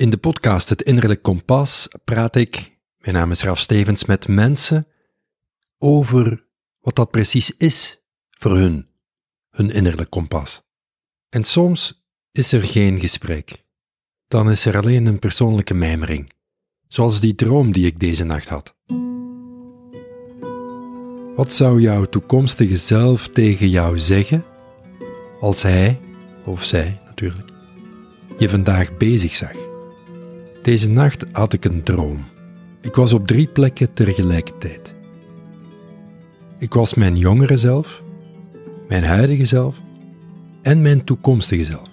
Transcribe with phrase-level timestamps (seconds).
[0.00, 4.86] In de podcast Het Innerlijk Kompas praat ik, mijn naam is Ralf Stevens, met mensen
[5.78, 6.46] over
[6.80, 8.88] wat dat precies is voor hun,
[9.50, 10.62] hun innerlijk kompas.
[11.28, 13.64] En soms is er geen gesprek.
[14.28, 16.32] Dan is er alleen een persoonlijke mijmering,
[16.88, 18.76] zoals die droom die ik deze nacht had.
[21.36, 24.44] Wat zou jouw toekomstige zelf tegen jou zeggen
[25.40, 26.00] als hij,
[26.44, 27.50] of zij natuurlijk,
[28.38, 29.69] je vandaag bezig zag?
[30.70, 32.24] Deze nacht had ik een droom.
[32.80, 34.94] Ik was op drie plekken tegelijkertijd.
[36.58, 38.02] Ik was mijn jongere zelf,
[38.88, 39.80] mijn huidige zelf
[40.62, 41.88] en mijn toekomstige zelf.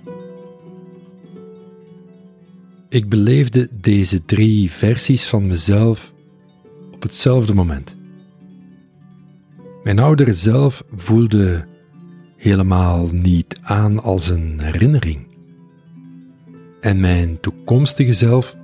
[2.90, 6.13] Ik beleefde deze drie versies van mezelf
[6.91, 7.96] op hetzelfde moment.
[9.84, 11.66] Mijn oudere zelf voelde
[12.35, 15.27] helemaal niet aan als een herinnering.
[16.80, 18.55] En mijn toekomstige zelf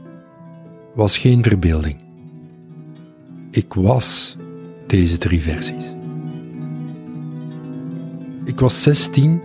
[0.94, 1.96] was geen verbeelding.
[3.52, 4.38] Ik was
[4.88, 5.94] deze drie versies.
[8.46, 9.42] Ik was 16,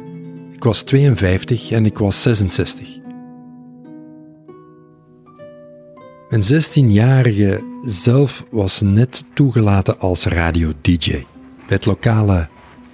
[0.53, 2.97] ik was 52 en ik was 66.
[6.29, 12.49] Mijn 16-jarige zelf was net toegelaten als radio-dj bij het lokale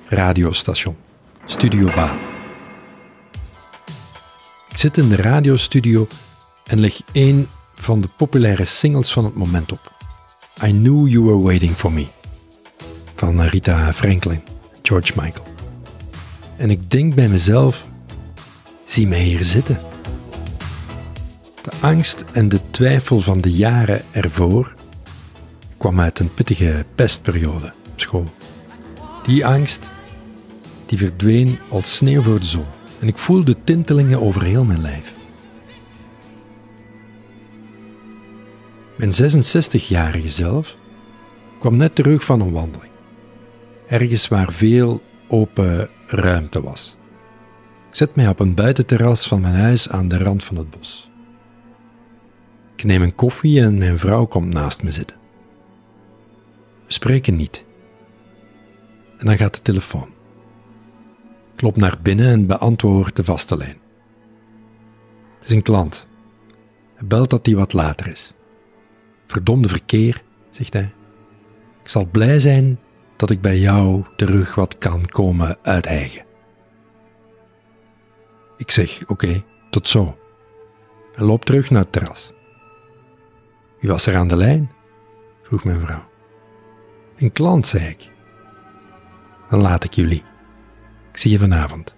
[0.07, 0.97] radiostation,
[1.45, 2.19] Studio Baan.
[4.71, 6.07] Ik zit in de radiostudio
[6.67, 9.93] en leg één van de populaire singles van het moment op.
[10.65, 12.07] I Knew You Were Waiting For Me
[13.15, 14.43] van Rita Franklin,
[14.83, 15.47] George Michael.
[16.57, 17.89] En ik denk bij mezelf,
[18.85, 19.79] zie mij hier zitten.
[21.63, 24.75] De angst en de twijfel van de jaren ervoor
[25.79, 28.27] kwam uit een pittige pestperiode op school.
[29.27, 29.89] Die angst
[30.87, 32.67] die verdween als sneeuw voor de zon
[33.01, 35.13] en ik voelde tintelingen over heel mijn lijf.
[38.97, 40.77] Mijn 66-jarige zelf
[41.59, 42.93] kwam net terug van een wandeling.
[43.87, 46.97] Ergens waar veel open ruimte was.
[47.89, 51.11] Ik zet mij op een buitenterras van mijn huis aan de rand van het bos.
[52.77, 55.17] Ik neem een koffie en mijn vrouw komt naast me zitten.
[56.87, 57.65] We spreken niet.
[59.19, 60.09] En dan gaat de telefoon.
[61.55, 63.79] Ik loop naar binnen en beantwoord de vaste lijn.
[65.39, 66.07] Het is een klant.
[66.95, 68.35] Hij belt dat hij wat later is.
[69.27, 70.93] Verdomde verkeer, zegt hij.
[71.83, 72.79] Ik zal blij zijn
[73.17, 76.25] dat ik bij jou terug wat kan komen uiteigen.
[78.57, 80.19] Ik zeg oké, tot zo.
[81.15, 82.33] En loop terug naar het terras.
[83.81, 84.71] Wie was er aan de lijn?
[85.43, 86.05] vroeg mijn vrouw.
[87.17, 88.11] Een klant, zei ik.
[89.51, 90.23] Dan laat ik jullie.
[91.11, 91.95] Ik zie je vanavond.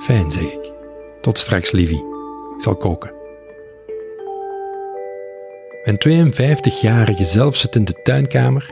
[0.00, 0.72] Fijn, zeg ik.
[1.20, 2.04] Tot straks, lievie.
[2.56, 3.13] Ik zal koken.
[5.84, 8.70] Mijn 52-jarige zelf zit in de tuinkamer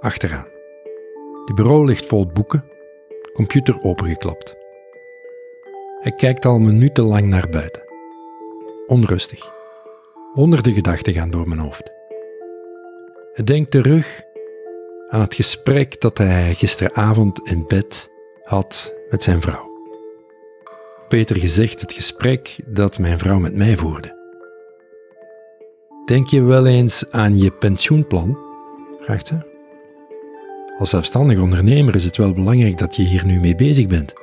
[0.00, 0.46] achteraan.
[1.44, 2.64] De bureau ligt vol boeken,
[3.32, 4.56] computer opengeklapt.
[6.00, 7.82] Hij kijkt al minutenlang naar buiten.
[8.86, 9.52] Onrustig.
[10.32, 11.90] Honderden gedachten gaan door mijn hoofd.
[13.32, 14.22] Hij denkt terug
[15.08, 18.10] aan het gesprek dat hij gisteravond in bed
[18.44, 19.70] had met zijn vrouw.
[21.08, 24.16] Beter gezegd, het gesprek dat mijn vrouw met mij voerde.
[26.06, 28.38] Denk je wel eens aan je pensioenplan?
[29.00, 29.54] vraagt ze.
[30.78, 34.14] Als zelfstandig ondernemer is het wel belangrijk dat je hier nu mee bezig bent.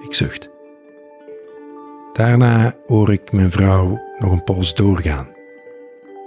[0.00, 0.50] Ik zucht.
[2.12, 5.28] Daarna hoor ik mijn vrouw nog een poos doorgaan.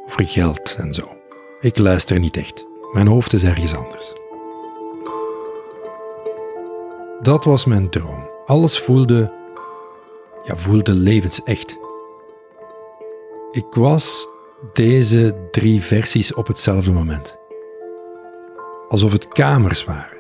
[0.06, 1.08] Over geld en zo.
[1.60, 2.66] Ik luister niet echt.
[2.92, 4.14] Mijn hoofd is ergens anders.
[7.22, 8.30] Dat was mijn droom.
[8.46, 9.34] Alles voelde,
[10.44, 11.78] ja, voelde levensecht.
[13.52, 14.28] Ik was
[14.74, 17.38] deze drie versies op hetzelfde moment.
[18.88, 20.18] Alsof het kamers waren.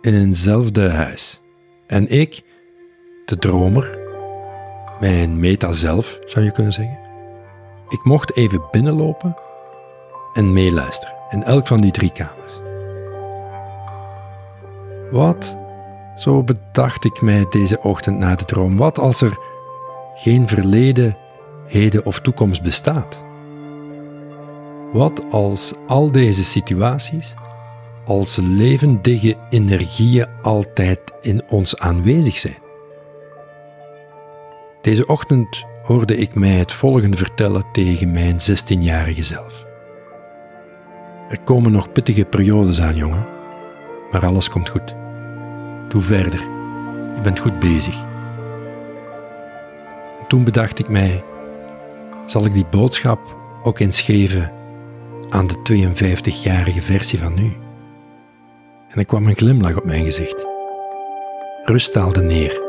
[0.00, 1.40] In eenzelfde huis.
[1.86, 2.42] En ik,
[3.24, 3.98] de dromer,
[5.00, 6.98] mijn meta zelf zou je kunnen zeggen.
[7.88, 9.36] Ik mocht even binnenlopen
[10.32, 12.60] en meeluisteren in elk van die drie kamers.
[15.10, 15.58] Wat,
[16.16, 19.38] zo bedacht ik mij deze ochtend na de droom, wat als er
[20.14, 21.16] geen verleden,
[21.72, 23.24] heden of toekomst bestaat?
[24.92, 27.34] Wat als al deze situaties
[28.04, 32.58] als levendige energieën altijd in ons aanwezig zijn?
[34.80, 39.64] Deze ochtend hoorde ik mij het volgende vertellen tegen mijn 16-jarige zelf.
[41.28, 43.26] Er komen nog pittige periodes aan, jongen,
[44.10, 44.94] maar alles komt goed.
[45.88, 46.40] Doe verder,
[47.14, 48.04] je bent goed bezig.
[50.28, 51.24] Toen bedacht ik mij,
[52.32, 54.52] zal ik die boodschap ook eens geven
[55.28, 57.56] aan de 52-jarige versie van nu?
[58.88, 60.46] En er kwam een glimlach op mijn gezicht.
[61.64, 62.60] Rust daalde neer.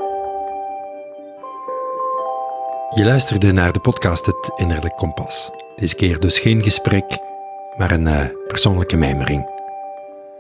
[2.90, 5.52] Je luisterde naar de podcast Het Innerlijk Kompas.
[5.76, 7.18] Deze keer dus geen gesprek,
[7.78, 9.50] maar een uh, persoonlijke mijmering.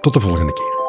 [0.01, 0.82] Tot de volgende keer.